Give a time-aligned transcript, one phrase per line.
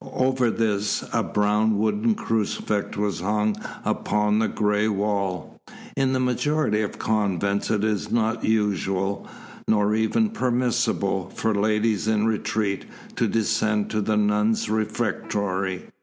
[0.15, 3.55] Over this a brown wooden crucifix was hung
[3.85, 5.61] upon the gray wall.
[5.95, 9.27] In the majority of convents it is not usual,
[9.67, 12.85] nor even permissible, for ladies in retreat
[13.15, 15.91] to descend to the nuns' refectory.